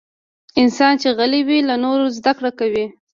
[0.61, 2.85] انسان چې غلی وي، له نورو زدکړه کوي.